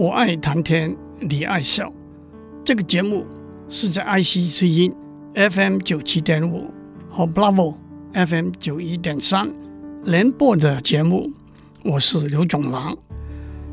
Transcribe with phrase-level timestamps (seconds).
[0.00, 1.86] 我爱谈天，你爱笑》
[2.64, 3.26] 这个节目
[3.68, 4.90] 是在爱惜之音
[5.34, 6.72] FM 九七点五
[7.10, 7.76] 和 Bravo
[8.14, 9.52] FM 九一点三
[10.04, 11.30] 联播的节目。
[11.84, 12.96] 我是刘总郎。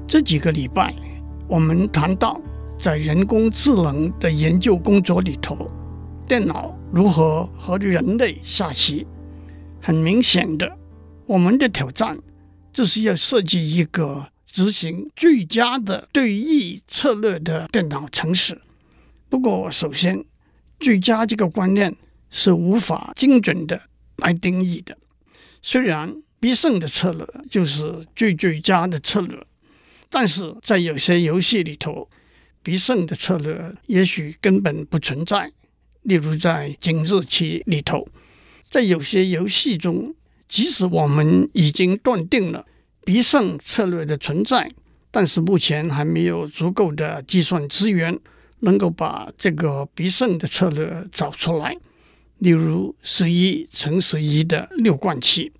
[0.05, 0.93] 这几个礼拜，
[1.47, 2.41] 我们谈到
[2.77, 5.71] 在人工智能的研究工作里头，
[6.27, 9.07] 电脑如何和人类下棋。
[9.81, 10.77] 很明显的，
[11.25, 12.19] 我们的挑战。
[12.73, 18.59] 就是要设计一个执行最佳的对弈策略的电脑程式。
[19.29, 20.25] 不过，首先，
[20.79, 21.95] 最佳这个观念
[22.31, 23.79] 是无法精准的
[24.17, 24.97] 来定义的。
[25.61, 29.45] 虽然必胜的策略就是最最佳的策略，
[30.09, 32.09] 但是在有些游戏里头，
[32.63, 35.51] 必胜的策略也许根本不存在。
[36.03, 38.07] 例如在井字棋里头，
[38.69, 40.15] 在有些游戏中。
[40.49, 42.65] 即使我们已经断定了
[43.07, 44.69] 必胜策略的存在，
[45.09, 48.19] 但是目前还没有足够的计算资源
[48.59, 51.73] 能够把这个必胜的策略找出来。
[52.39, 55.53] 例如十一乘十一的六冠棋，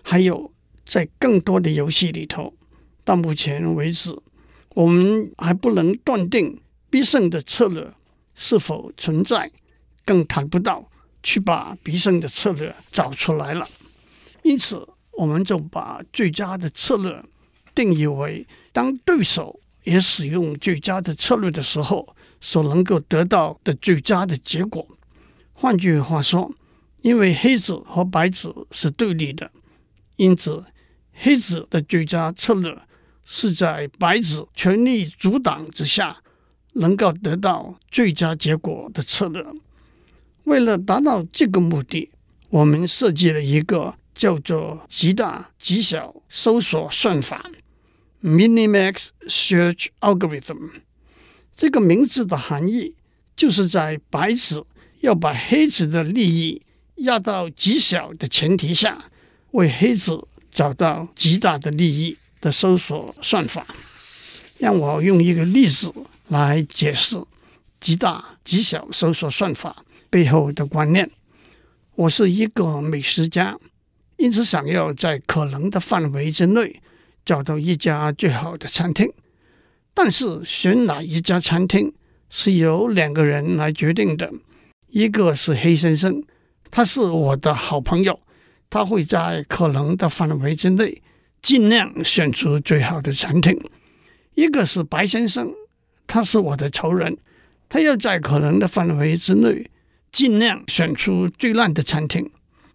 [0.00, 0.50] 还有
[0.86, 2.54] 在更多的游戏里头，
[3.04, 4.18] 到目前为止，
[4.70, 7.92] 我们还不能断定必胜的策略
[8.34, 9.50] 是否存在，
[10.06, 10.88] 更谈不到
[11.22, 13.68] 去把必胜的策略找出来了。
[14.42, 14.88] 因此，
[15.20, 17.22] 我们就把最佳的策略
[17.74, 24.88] 定义为当对手也使用最佳的策略的时候，所能够得到的最佳的结果。
[25.52, 26.50] 换句话说，
[27.02, 29.50] 因为黑子和白子是对立的，
[30.16, 30.64] 因此
[31.12, 32.74] 黑子的最佳策略
[33.22, 36.16] 是在白子全力阻挡之下，
[36.72, 39.44] 能够得到最佳结果的策略。
[40.44, 42.10] 为了达到这个目的，
[42.48, 43.96] 我们设计了一个。
[44.20, 47.50] 叫做极大极小搜索算法
[48.22, 50.72] （Minimax Search Algorithm）。
[51.56, 52.94] 这个名字的含义
[53.34, 54.66] 就是在白子
[55.00, 56.60] 要把黑子的利益
[56.96, 59.02] 压到极小的前提下，
[59.52, 63.66] 为黑子找到极大的利益的搜索算法。
[64.58, 65.90] 让我用一个例子
[66.28, 67.18] 来解释
[67.80, 71.10] 极大极小搜索算法背后的观念。
[71.94, 73.58] 我是一个美食家。
[74.20, 76.82] 因此，想要在可能的范围之内
[77.24, 79.10] 找到一家最好的餐厅，
[79.94, 81.90] 但是选哪一家餐厅
[82.28, 84.30] 是由两个人来决定的。
[84.88, 86.22] 一个是黑先生，
[86.70, 88.20] 他是我的好朋友，
[88.68, 91.00] 他会在可能的范围之内
[91.40, 93.56] 尽量选出最好的餐厅；
[94.34, 95.50] 一个是白先生，
[96.06, 97.16] 他是我的仇人，
[97.70, 99.70] 他要在可能的范围之内
[100.12, 102.30] 尽量选出最烂的餐厅。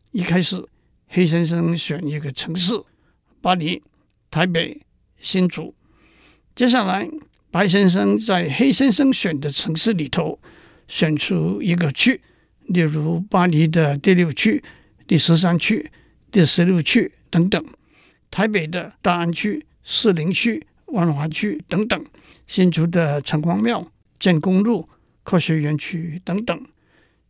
[0.09, 0.66] 一开始。
[1.07, 2.73] 黑先生选一个城市：
[3.41, 3.81] 巴黎、
[4.29, 4.81] 台北、
[5.17, 5.73] 新竹。
[6.55, 7.09] 接下来，
[7.51, 10.39] 白先生在黑先生选的城市里头
[10.88, 12.19] 选出一个区，
[12.67, 14.63] 例如巴黎的第六区、
[15.07, 15.89] 第十三区、
[16.31, 17.61] 第十六区等等；
[18.29, 21.99] 台北的大安区、士林区、万华区等等；
[22.45, 23.89] 新竹的城隍庙、
[24.19, 24.89] 建功路、
[25.23, 26.66] 科学园区等等。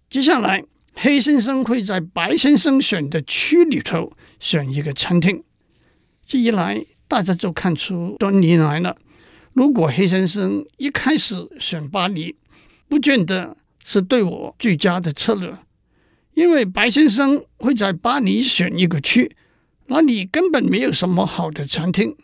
[0.09, 0.63] 接下来。
[0.97, 5.43] 黑先生会在白先生选的区里头选一个餐厅，
[6.25, 8.97] 这一来大家就看出端倪来了。
[9.53, 12.35] 如果黑先生一开始选巴黎，
[12.87, 15.53] 不见得是对我最佳的策略，
[16.33, 19.35] 因为白先生会在巴黎选一个区，
[19.87, 22.15] 那里根本没有什么好的餐厅。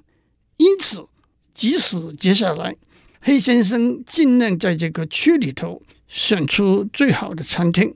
[0.58, 1.06] 因此，
[1.54, 2.76] 即使接下来
[3.20, 7.94] 黑先生尽量在这个区里头选出最好的餐厅。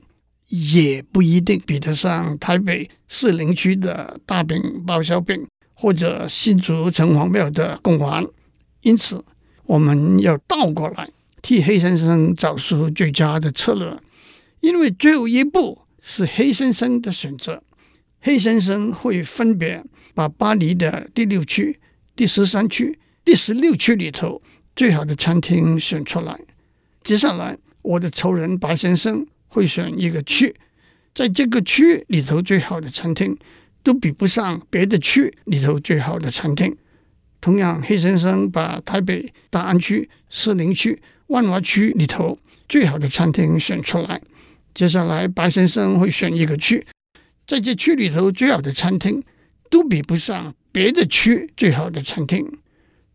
[0.48, 8.24] 也不一定比得上台北士林区的大饼包小饼，或者新竹城隍庙的贡丸。
[8.82, 9.24] 因此，
[9.64, 11.08] 我们要倒过来
[11.42, 13.98] 替黑先生找出最佳的策略，
[14.60, 17.62] 因为最后一步是黑先生的选择。
[18.20, 19.84] 黑先生会分别
[20.14, 21.78] 把巴黎的第六区、
[22.14, 24.40] 第十三区、第十六区里头
[24.74, 26.38] 最好的餐厅选出来。
[27.02, 29.26] 接下来，我的仇人白先生。
[29.56, 30.54] 会选一个区，
[31.14, 33.34] 在这个区里头最好的餐厅
[33.82, 36.76] 都比不上别的区里头最好的餐厅。
[37.40, 40.98] 同样，黑先生把台北大安区、士林区、
[41.28, 42.38] 万华区里头
[42.68, 44.20] 最好的餐厅选出来。
[44.74, 46.86] 接下来，白先生会选一个区，
[47.46, 49.24] 在这区里头最好的餐厅
[49.70, 52.46] 都比不上别的区最好的餐厅。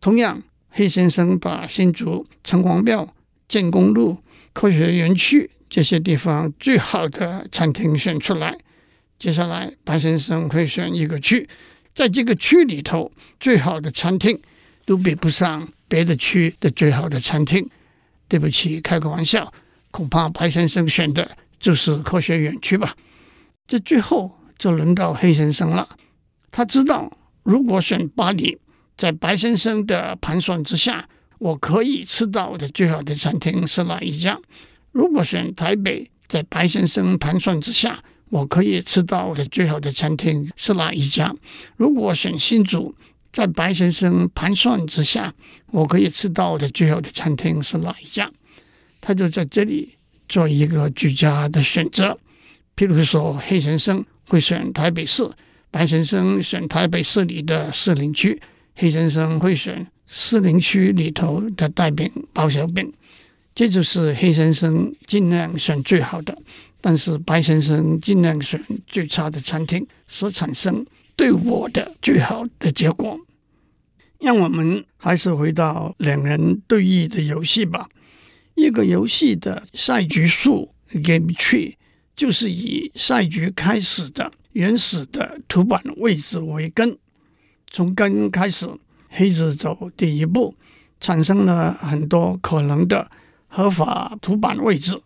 [0.00, 3.14] 同样，黑先生把新竹城隍庙、
[3.46, 4.18] 建功路、
[4.52, 8.54] 科学园区这些地方最好的餐厅选出来。
[9.18, 11.48] 接下来，白先生会选一个区。
[11.94, 13.10] 在这个区里头，
[13.40, 14.38] 最好的餐厅
[14.84, 17.66] 都比不上别的区的最好的餐厅。
[18.28, 19.50] 对不起，开个玩笑，
[19.90, 21.26] 恐怕白先生选的
[21.58, 22.94] 就是科学园区吧。
[23.66, 25.88] 这最后就轮到黑先生了。
[26.50, 27.10] 他知道，
[27.44, 28.58] 如果选巴黎，
[28.98, 31.08] 在白先生的盘算之下，
[31.38, 34.38] 我可以吃到的最好的餐厅是哪一家？
[34.92, 37.98] 如果选台北，在白先生盘算之下，
[38.28, 41.34] 我可以吃到的最好的餐厅是哪一家？
[41.76, 42.94] 如果选新竹，
[43.32, 45.34] 在白先生盘算之下，
[45.70, 48.30] 我可以吃到的最好的餐厅是哪一家？
[49.00, 49.96] 他就在这里
[50.28, 52.18] 做一个居家的选择。
[52.76, 55.28] 譬如说，黑先生会选台北市，
[55.70, 58.40] 白先生选台北市里的士林区，
[58.76, 62.92] 黑先生会选士林区里头的带饼包小饼。
[63.54, 66.36] 这就是黑先生尽量选最好的。
[66.80, 70.84] 但是白先生尽量选最差的餐厅，所产生
[71.14, 73.16] 对我的最好的结果。
[74.18, 77.88] 让我们还是回到两人对弈的游戏吧。
[78.54, 80.74] 一个游戏的赛局数
[81.04, 81.74] （game tree）
[82.14, 86.96] 就是以赛局开始的原始的图板位置为根，
[87.70, 88.68] 从根开始，
[89.08, 90.54] 黑子走第一步，
[91.00, 93.10] 产生了很多可能的
[93.54, 94.98] 合法图板位置。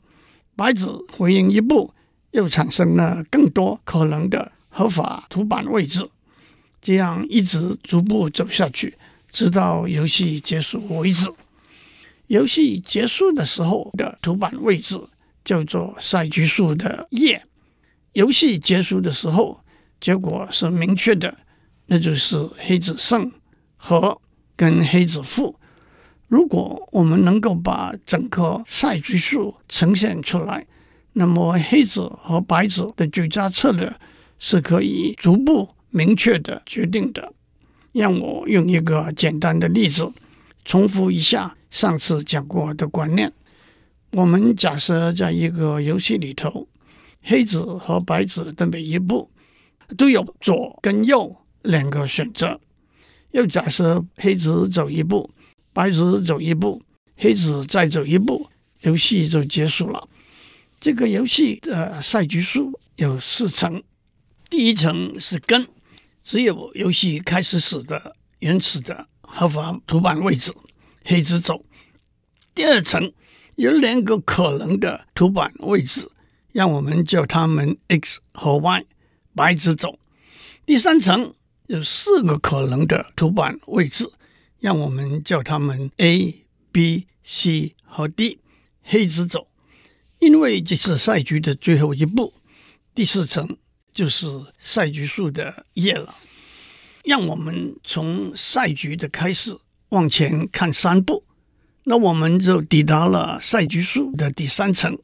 [0.55, 1.93] 白子回应一步，
[2.31, 6.09] 又产生了更多可能的合法图板位置，
[6.81, 8.97] 这样一直逐步走下去，
[9.31, 11.29] 直到游戏结束为止。
[12.29, 14.97] 游戏结束的时候的图板位置
[15.45, 17.45] 叫做赛局数的叶。
[18.13, 19.61] 游戏结束的时候，
[20.01, 21.37] 结果是明确的，
[21.87, 23.31] 那就是黑子胜
[23.77, 24.21] 和
[24.55, 25.59] 跟黑子负。
[26.29, 30.67] 如果我们能够把整个赛局数呈现出来，
[31.13, 33.95] 那么黑子和白子的最佳策略
[34.39, 37.33] 是可以逐步明确的决定的。
[37.93, 40.13] 让我用一个简单的例子，
[40.65, 43.33] 重复一下上次讲过的观念。
[44.13, 46.67] 我们假设在一个游戏里头，
[47.23, 49.31] 黑子和白子的每一步
[49.97, 52.61] 都有左跟右两个选择。
[53.31, 55.31] 又假设黑子走一步。
[55.77, 56.81] 白子走一步，
[57.19, 58.49] 黑子再走一步，
[58.81, 60.09] 游戏就结束了。
[60.81, 63.83] 这个游戏的赛局数有四层，
[64.49, 65.69] 第一层是根，
[66.25, 70.51] 只有游戏开始时的原始的合法图板位置，
[71.05, 71.63] 黑子走。
[72.55, 73.13] 第二层
[73.57, 76.11] 有两个可能的图板位置，
[76.53, 78.87] 让我们叫它们 X 和 Y，
[79.35, 79.99] 白子走。
[80.65, 81.35] 第三层
[81.67, 84.11] 有四个可能的图板位置。
[84.67, 88.41] 让我们叫他们 A、B、C 和 D，
[88.83, 89.47] 黑子走，
[90.19, 92.35] 因为这是赛局的最后一步，
[92.93, 93.57] 第四层
[93.95, 94.27] 就是
[94.59, 96.17] 赛局数的叶了。
[97.05, 99.57] 让我们从赛局的开始
[99.91, 101.23] 往前看三步，
[101.85, 104.99] 那我们就抵达了赛局数的第三层，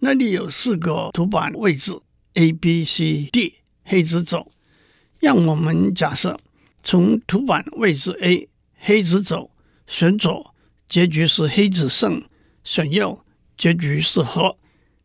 [0.00, 1.96] 那里有四个图板位置
[2.34, 4.50] A、B、C、D，黑子走。
[5.20, 6.40] 让我们假设
[6.82, 8.48] 从图板位置 A。
[8.78, 9.50] 黑子走，
[9.86, 10.54] 选左，
[10.88, 12.22] 结局是黑子胜；
[12.62, 13.24] 选右，
[13.56, 14.56] 结局是和。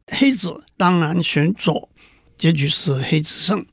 [0.08, 1.90] 黑子当然选左，
[2.38, 3.66] 结局是黑子胜。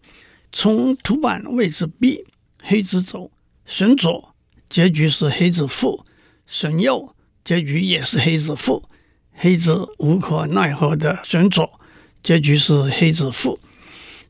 [0.52, 2.24] 从图板位置 B，
[2.62, 3.30] 黑子走，
[3.66, 4.34] 选左，
[4.68, 6.04] 结局是黑子负；
[6.46, 7.14] 选右，
[7.44, 8.88] 结局也是黑子负。
[9.32, 11.80] 黑子无可奈何的选左，
[12.22, 13.58] 结局是黑子负。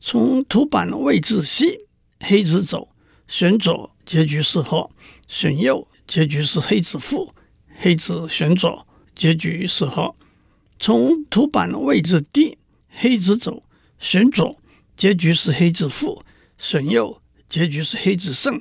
[0.01, 1.87] 从图板位置 C，
[2.19, 2.89] 黑子走，
[3.27, 4.89] 选左，结局是和。
[5.29, 7.29] 选右，结局是黑子负；
[7.77, 10.13] 黑子选左，结局是和。
[10.79, 12.57] 从图板位置 D，
[12.89, 13.61] 黑子走，
[13.99, 14.59] 选左，
[14.97, 16.19] 结局是黑子负；
[16.57, 18.59] 选右，结局是黑子胜。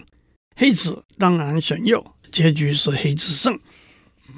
[0.56, 3.58] 黑子当然选右，结局是黑子胜。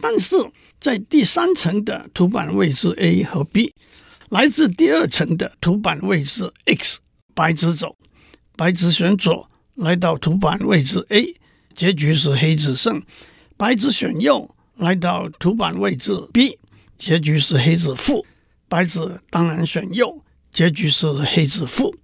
[0.00, 0.36] 但是
[0.78, 3.74] 在第三层的图板位置 A 和 B，
[4.28, 7.00] 来自第二层的图板位置 X，
[7.34, 7.96] 白子走，
[8.54, 11.34] 白子选左，来到图板位置 A。
[11.80, 13.02] 结局是黑子胜，
[13.56, 16.58] 白子选右，来到图板位置 B，
[16.98, 18.26] 结局是黑子负，
[18.68, 20.22] 白子当然选右，
[20.52, 21.96] 结局是黑子负。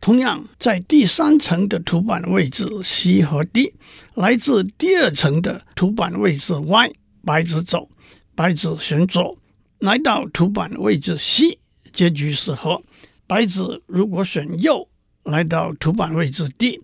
[0.00, 3.74] 同样，在第三层的图板位置 C 和 D，
[4.14, 6.92] 来自第二层的图板位置 Y，
[7.24, 7.88] 白子走，
[8.34, 9.38] 白子选左，
[9.78, 11.60] 来到图板位置 C，
[11.92, 12.82] 结局是和。
[13.28, 14.88] 白子如果选右，
[15.22, 16.80] 来到图板位置 D，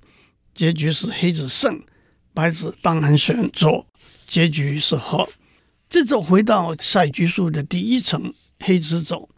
[0.55, 1.83] 结局是黑子胜。
[2.33, 3.87] 白子当然选左，
[4.27, 5.29] 结局是和。
[5.89, 9.29] 这就回到赛局数的第一层，黑子走，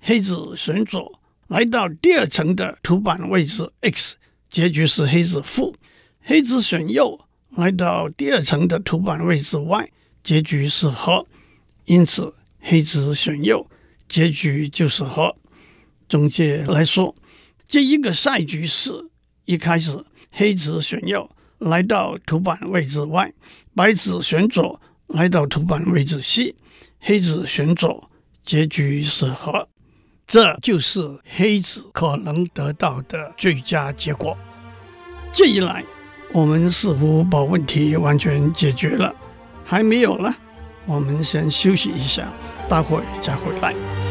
[0.00, 1.20] 黑子选左。
[1.48, 4.16] 来到第二层的图板位置 X，
[4.48, 5.74] 结局是黑子负。
[6.22, 7.18] 黑子选右，
[7.50, 9.90] 来到第二层的图板位置 Y，
[10.22, 11.26] 结局是和。
[11.84, 13.66] 因此，黑子选右，
[14.08, 15.36] 结局就是和。
[16.08, 17.14] 总结来说，
[17.66, 18.92] 这一个赛局是
[19.44, 21.28] 一开始黑子选右，
[21.62, 23.32] 来到图板位置 Y，
[23.74, 26.54] 白子选左，来到图板位置 C，
[27.00, 28.10] 黑子选左，
[28.44, 29.68] 结局是和。
[30.26, 34.36] 这就是黑子可能得到的最佳结果。
[35.32, 35.84] 这一来，
[36.32, 39.14] 我们似乎把问题完全解决了。
[39.64, 40.34] 还没有呢，
[40.86, 42.32] 我们先休息一下，
[42.68, 44.01] 待会再回来。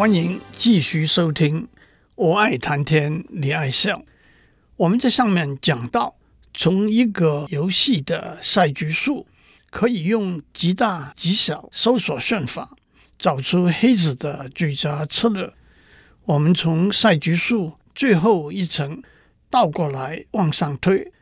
[0.00, 1.64] 欢迎继续收听
[2.14, 3.98] 《我爱谈天，你爱笑》。
[4.76, 6.14] 我们在上面讲到，
[6.54, 9.26] 从一个游戏的赛局数，
[9.68, 12.74] 可以用极大极小搜索算法
[13.18, 15.52] 找出黑子的最佳策略。
[16.24, 19.02] 我们从赛局数最后一层
[19.50, 21.12] 倒过来往上推，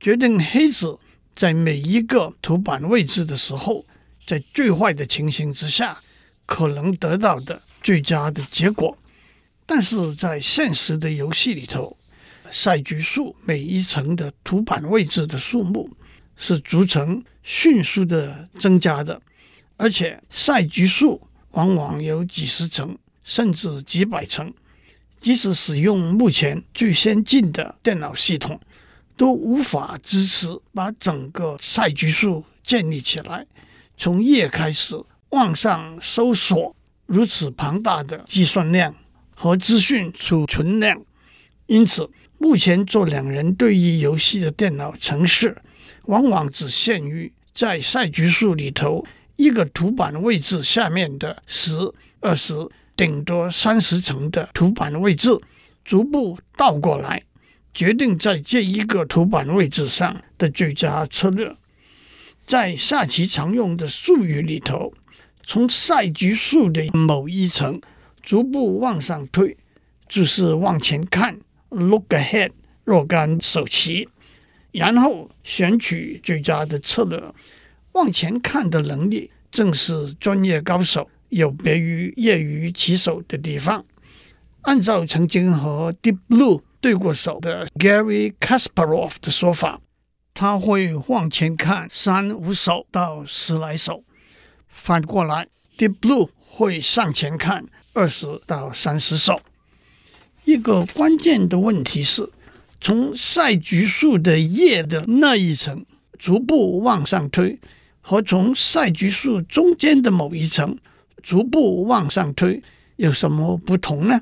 [0.00, 0.98] 决定黑子
[1.36, 3.84] 在每一个图板位置的时候，
[4.26, 6.00] 在最坏的情形之下，
[6.44, 7.62] 可能得到的。
[7.84, 8.96] 最佳的结果，
[9.66, 11.94] 但是在现实的游戏里头，
[12.50, 15.90] 赛局数每一层的图板位置的数目
[16.34, 19.20] 是逐层迅速的增加的，
[19.76, 24.50] 而且赛局数往往有几十层甚至几百层，
[25.20, 28.58] 即使使用目前最先进的电脑系统，
[29.14, 33.46] 都无法支持把整个赛局数建立起来，
[33.98, 34.98] 从页开始
[35.28, 36.74] 往上搜索。
[37.06, 38.94] 如此庞大的计算量
[39.34, 41.02] 和资讯储存量，
[41.66, 45.56] 因此目前做两人对弈游戏的电脑程式，
[46.06, 49.04] 往往只限于在赛局数里头
[49.36, 51.76] 一个图板位置下面的十、
[52.20, 52.54] 二十，
[52.96, 55.28] 顶多三十层的图板位置，
[55.84, 57.22] 逐步倒过来，
[57.74, 61.54] 决定在这一个图板位置上的最佳策略。
[62.46, 64.94] 在下棋常用的术语里头。
[65.46, 67.80] 从赛局数的某一层
[68.22, 69.56] 逐步往上推，
[70.08, 72.50] 就是往前看 （look ahead），
[72.84, 74.08] 若干手棋，
[74.72, 77.22] 然后选取最佳的策略。
[77.92, 83.84] 往前看的能力，正是专业高手有别于业余棋手的地方。
[84.62, 89.80] 按照曾经和 Deep Blue 对过手的 Gary Kasparov 的说法，
[90.32, 94.02] 他会往前看三五手到十来手。
[94.74, 95.46] 反过来
[95.78, 97.64] ，Deep Blue 会向前看
[97.94, 99.40] 二十到三十手。
[100.44, 102.28] 一个关键的问题是，
[102.80, 105.86] 从赛局树的叶的那一层
[106.18, 107.58] 逐步往上推，
[108.02, 110.76] 和从赛局树中间的某一层
[111.22, 112.62] 逐步往上推
[112.96, 114.20] 有什么不同呢？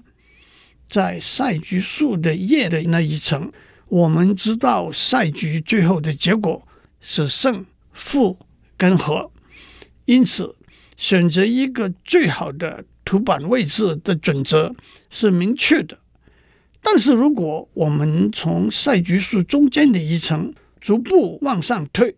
[0.88, 3.50] 在赛局树的叶的那一层，
[3.88, 6.68] 我们知道赛局最后的结果
[7.00, 8.38] 是胜负
[8.76, 9.31] 跟和。
[10.04, 10.54] 因此，
[10.96, 14.74] 选择一个最好的图板位置的准则
[15.10, 15.98] 是明确的。
[16.82, 22.14] 但是，如果我们从赛局数中间的一层逐步往上推，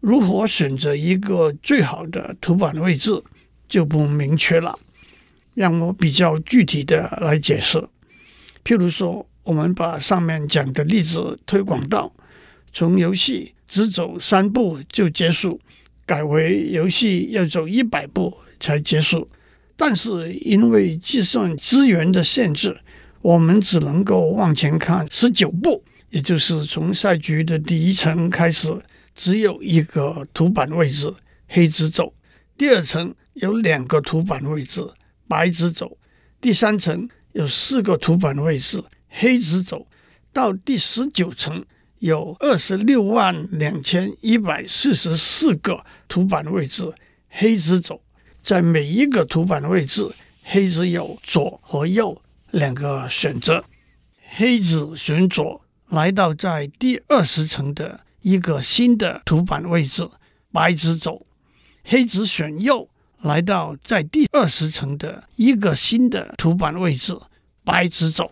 [0.00, 3.22] 如何选择一个最好的图板位置
[3.68, 4.78] 就不明确了。
[5.54, 7.78] 让我比较具体的来解释。
[8.64, 12.12] 譬如说，我们把上面讲的例子推广到，
[12.72, 15.60] 从游戏只走三步就结束。
[16.06, 19.28] 改为游戏要走一百步才结束，
[19.76, 22.78] 但是因为计算资源的限制，
[23.22, 28.68] 我们只能够往前看十九步，也就是从赛局的第一层开始，
[29.14, 31.12] 只有一个图板位置，
[31.48, 32.12] 黑子走；
[32.56, 34.82] 第二层有两个图板位置，
[35.26, 35.96] 白子走；
[36.40, 39.86] 第三层有四个图板位置，黑子走；
[40.32, 41.64] 到第十九层。
[42.04, 46.92] 有二十六万两千一百四十四个图板位置，
[47.30, 47.98] 黑子走。
[48.42, 50.06] 在每一个图板位置，
[50.42, 52.20] 黑子有左和右
[52.50, 53.64] 两个选择。
[54.36, 60.06] 黑子选左，来到在第二十层的一个新的图板位置，
[60.52, 61.24] 白子走；
[61.84, 62.86] 黑子选右，
[63.22, 67.18] 来到在第二十层的一个新的图板位置，
[67.64, 68.30] 白子走。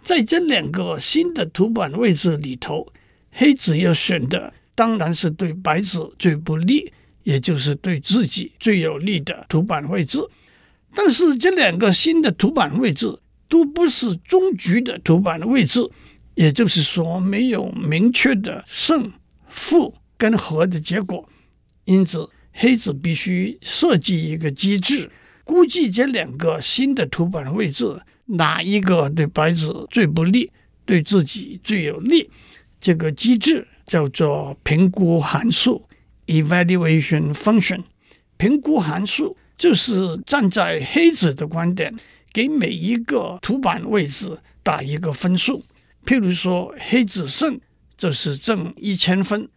[0.00, 2.90] 在这两个新的图板位置里头，
[3.30, 10.18] 黑子要选的当然是对白子最不利，也就是对自己最有利的图板位置。
[10.94, 13.18] 但是这两个新的图板位置
[13.48, 15.80] 都不是终局的图板位置，
[16.34, 19.12] 也就是说没有明确的胜
[19.48, 21.28] 负跟和的结果。
[21.84, 25.10] 因此，黑子必须设计一个机制，
[25.44, 28.00] 估计这两个新的图板位置。
[28.32, 30.52] 哪一个对白子最不利，
[30.84, 32.30] 对自己最有利？
[32.80, 35.86] 这个机制叫做评估函数
[36.26, 37.82] （evaluation function）。
[38.36, 41.94] 评估函数就是站在黑子的观点，
[42.32, 45.62] 给每一个图板位置打一个分数。
[46.06, 47.60] 譬如说，黑子胜
[47.98, 49.48] 就是正一千分，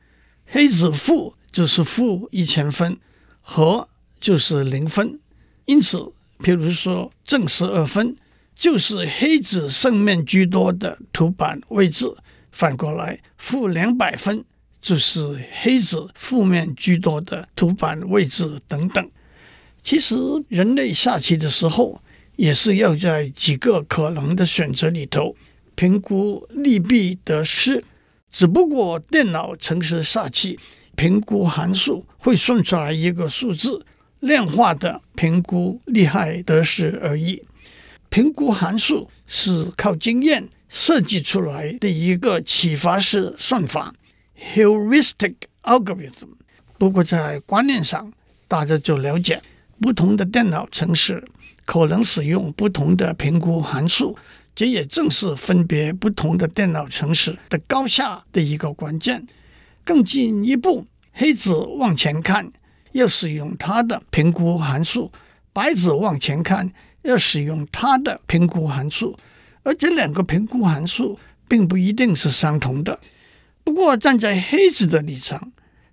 [0.45, 2.97] 黑子负就是负一千分，
[3.41, 3.87] 和
[4.19, 5.19] 就是零分。
[5.65, 5.97] 因此，
[6.39, 8.15] 譬如说正十二分。
[8.55, 12.05] 就是黑子胜面居多的图板位置，
[12.53, 14.45] 反过来负两百分
[14.79, 19.09] 就是黑子负面居多的图板位置等等。
[19.83, 20.15] 其实
[20.47, 22.01] 人类下棋的时候，
[22.37, 25.35] 也是要在几个可能的选择里头
[25.75, 27.83] 评估利弊得失，
[28.29, 30.57] 只不过电脑程式下棋
[30.95, 33.85] 评估函数会算出来一个数字，
[34.19, 37.43] 量化的评估利害得失而已。
[38.09, 43.93] 评估函数是靠经验设计出来的一个启发式算法
[44.55, 46.29] （heuristic algorithm）。
[46.79, 48.11] 不过在观念上，
[48.47, 49.39] 大家就了解，
[49.79, 51.23] 不同的电脑程式
[51.63, 54.17] 可能使用不同的评估函数，
[54.55, 59.27] 这也正是分别不同的电脑程式的高下的一个关键。
[59.83, 62.51] 更进一步，黑子往前看
[62.93, 65.11] 要使用它的评估函数，
[65.53, 66.73] 白子往前看。
[67.03, 69.19] 要使用它的评估函数，
[69.63, 72.99] 而这两个评估函数并不一定是相同的。
[73.63, 75.51] 不过站在黑子的立场，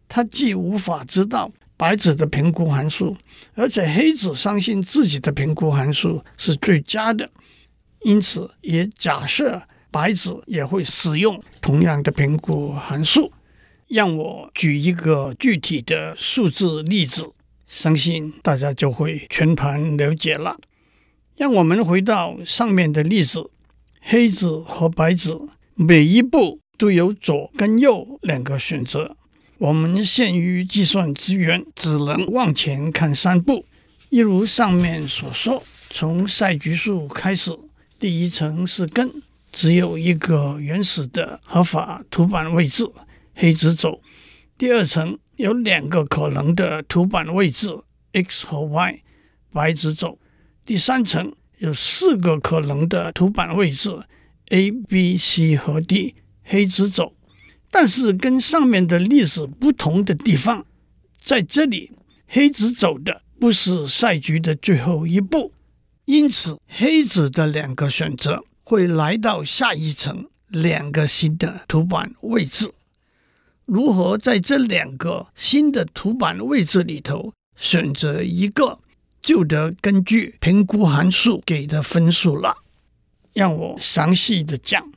[0.08, 3.16] 他既无法知道白子的评估函数，
[3.54, 7.30] 而且黑子相信自己的评估函数是最佳的，
[8.02, 13.32] 因此也假设白子也会使用同样的评估函数。
[13.88, 17.32] 让我举一个具体的数字例子，
[17.66, 20.56] 相信大家就会全盘了解了。
[21.36, 23.50] 让我们回到上面的例子，
[24.00, 29.16] 黑子和白子每一步都有左跟右两个选择。
[29.58, 33.64] 我们限于计算资源，只能往前看三步。
[34.08, 37.52] 一如上面所说，从赛局数开始，
[37.98, 42.84] 第一层是根，只有一个原始的合法图板位置，
[43.34, 44.00] 黑子走。
[44.56, 47.68] 第二层有两个可能的图板位置
[48.12, 49.02] ，X 和 Y，
[49.52, 50.18] 白子走。
[50.64, 53.90] 第三层有四个可能的图板位置
[54.48, 57.14] ，A、B、C 和 D，黑子走。
[57.70, 60.64] 但是跟上面的例子不同的地方，
[61.22, 61.92] 在这里
[62.26, 65.52] 黑子走的不是赛局的最后一步，
[66.06, 72.72] 因此黑子的两个选择会来到下一层两个新的图板位置。
[73.66, 78.79] 如何在这两个新的图板位置里头选择一个？
[79.22, 82.56] 就得根据评估函数给的分数了。
[83.32, 84.90] 让我详细的讲，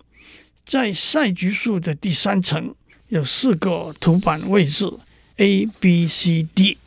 [0.65, 2.73] 在赛局数的第三层
[3.09, 4.91] 有四个图板位置
[5.37, 6.77] A、B、C、D，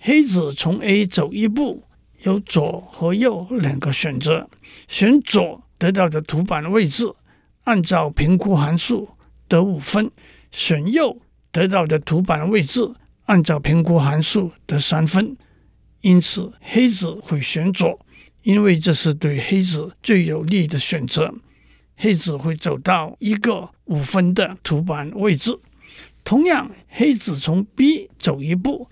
[0.00, 1.84] 黑子从 A 走一步，
[2.22, 4.48] 有左和右两个选择，
[4.88, 7.04] 选左得到的图板位置，
[7.64, 9.10] 按照评估函数
[9.46, 10.06] 得五分；
[10.50, 11.16] 选右
[11.52, 12.92] 得到的图板位置，
[13.26, 15.36] 按照评估函数得三分。
[16.00, 17.98] 因此，黑子会选左，
[18.42, 21.34] 因为这是对黑子最有利的选择。
[21.96, 25.58] 黑子会走到一个五分的图板位置。
[26.22, 28.88] 同样，黑子从 B 走一步，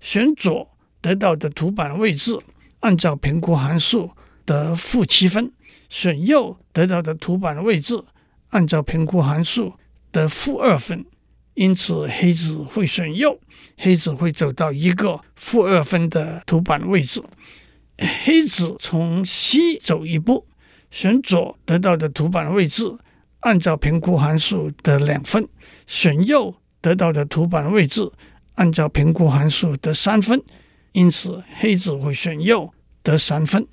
[0.00, 0.70] 选左
[1.00, 2.38] 得到的图板位置，
[2.80, 4.10] 按照评估函数
[4.44, 5.46] 得负七分；
[5.88, 8.02] 选右得到的图板位置，
[8.50, 9.74] 按照评估函数
[10.10, 11.06] 得负二分。
[11.60, 13.38] 因此，黑子会选右，
[13.76, 17.22] 黑子会走到一个负二分的图板位置。
[18.24, 20.46] 黑子从西走一步，
[20.90, 22.90] 选左得到的图板位置，
[23.40, 25.44] 按照评估函数得两分；
[25.86, 28.10] 选右得到的图板位置，
[28.54, 30.42] 按照评估函数得三分。
[30.92, 33.68] 因此，黑子会选右，得三分。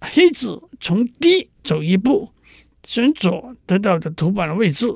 [0.00, 2.32] 黑子从 D 走一步，
[2.86, 4.86] 选左得到的图板位置，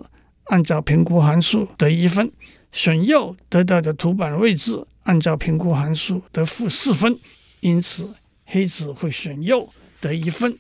[0.45, 2.27] 按照评估函数得一分；
[2.73, 7.19] 选右得到的图板位置，按照评估函数得负四分。
[7.61, 10.59] 因此，黑子会选右得一分。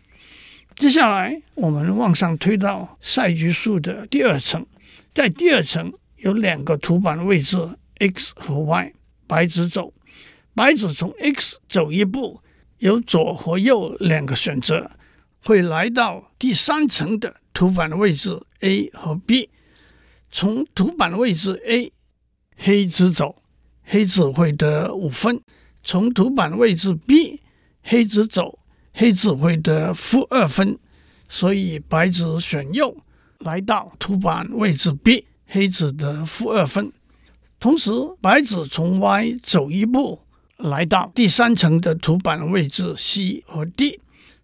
[0.76, 4.64] 接下来，我们往上推到赛局数的第二层，
[5.12, 7.58] 在第二层有两个图板位置
[7.98, 8.92] x 和 y，
[9.26, 9.92] 白子走，
[10.54, 12.40] 白子从 x 走一步，
[12.78, 14.90] 有左和右两个选择，
[15.44, 19.50] 会来到第三层的图板位置 a 和 b。
[20.32, 21.92] 从图板位置 a，
[22.56, 23.42] 黑子走，
[23.84, 25.38] 黑子会得五分。
[25.84, 27.42] 从图板位置 B，
[27.82, 28.58] 黑子走，
[28.94, 30.78] 黑子会得负二分，
[31.28, 32.96] 所以白子选右，
[33.40, 36.90] 来到图板位置 B，黑子得负二分。
[37.60, 37.90] 同时，
[38.20, 40.22] 白子从 Y 走一步，
[40.56, 44.00] 来到第三层的图板位置 C 和 D。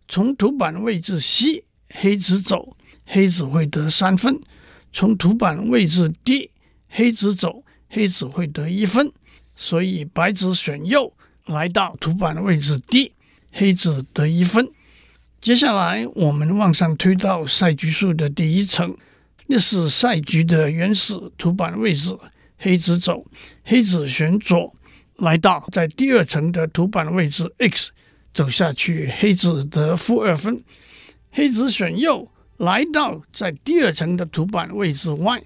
[0.07, 4.39] 从图板位置 C，黑子走，黑子会得三分。
[4.93, 6.51] 从图板位置 D，
[6.89, 9.13] 黑子走，黑子会得一分。
[9.55, 11.13] 所以白子选右。
[11.47, 13.13] 来到图板位置 D，
[13.51, 14.69] 黑子得一分。
[15.41, 18.95] 接下来，我们往上推到赛局数的第一层，
[19.47, 22.15] 那是赛局的原始图板位置。
[22.59, 23.25] 黑子走，
[23.65, 24.77] 黑子选左，
[25.17, 27.93] 来到在第二层的图板位置 X，
[28.35, 30.63] 走下去，黑子得负二分。
[31.31, 35.43] 黑子选右，来到在第二层的图板位置外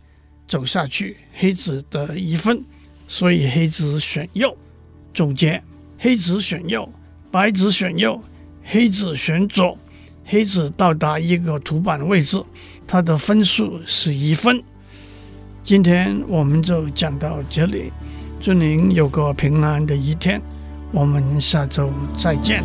[0.46, 2.62] 走下去，黑子得一分。
[3.08, 4.54] 所以黑子选右。
[5.14, 5.62] 总结。
[5.98, 6.92] 黑子选右，
[7.30, 8.20] 白子选右，
[8.64, 9.78] 黑子选左，
[10.24, 12.42] 黑子到达一个图板位置，
[12.88, 14.60] 它的分数是一分。
[15.62, 17.92] 今天我们就讲到这里，
[18.40, 20.42] 祝您有个平安的一天，
[20.90, 22.64] 我们下周再见。